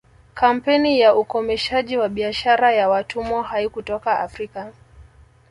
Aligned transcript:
Kampeni 0.33 0.99
ya 0.99 1.15
ukomeshaji 1.15 1.97
wa 1.97 2.09
biashara 2.09 2.71
ya 2.71 2.89
watumwa 2.89 3.43
haikutoka 3.43 4.19
Afrika 4.19 4.73